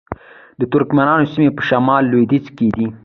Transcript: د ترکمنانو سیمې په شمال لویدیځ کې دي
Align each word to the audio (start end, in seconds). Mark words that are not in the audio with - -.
د 0.59 0.61
ترکمنانو 0.73 1.31
سیمې 1.33 1.49
په 1.57 1.61
شمال 1.69 2.03
لویدیځ 2.11 2.45
کې 2.55 2.67
دي 2.75 2.87